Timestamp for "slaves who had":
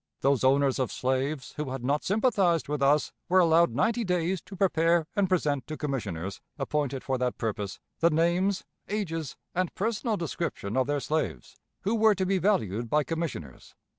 0.91-1.85